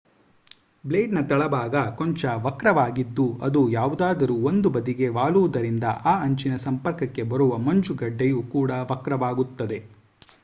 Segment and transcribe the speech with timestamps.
[0.83, 7.59] blade ನ ‌ ತಳಭಾಗ ಕೊಂಚ ವಕ್ರವಾಗಿದ್ದು ಅದು ಯಾವುದಾದರೂ ಒಂದು ಬದಿಗೆ ವಾಲುವುದರಿಂದ ಆ ಅಂಚಿನ ಸಂಪರ್ಕಕ್ಕೆ ಬರುವ
[7.67, 9.79] ಮಂಜುಗಡ್ಡೆಯು ಕೂಡಾ ವಕ್ರವಾಗುತ್ತದೆ